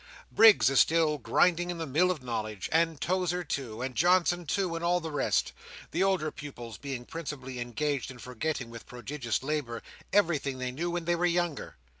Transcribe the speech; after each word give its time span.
Briggs 0.31 0.71
is 0.71 0.79
still 0.79 1.19
grinding 1.19 1.69
in 1.69 1.77
the 1.77 1.85
mill 1.85 2.09
of 2.09 2.23
knowledge; 2.23 2.67
and 2.71 2.99
Tozer, 2.99 3.43
too; 3.43 3.83
and 3.83 3.93
Johnson, 3.93 4.47
too; 4.47 4.75
and 4.75 4.83
all 4.83 4.99
the 4.99 5.11
rest; 5.11 5.53
the 5.91 6.01
older 6.01 6.31
pupils 6.31 6.79
being 6.79 7.05
principally 7.05 7.59
engaged 7.59 8.09
in 8.09 8.17
forgetting, 8.17 8.71
with 8.71 8.87
prodigious 8.87 9.43
labour, 9.43 9.83
everything 10.11 10.57
they 10.57 10.71
knew 10.71 10.89
when 10.89 11.05
they 11.05 11.15
were 11.15 11.27
younger. 11.27 11.75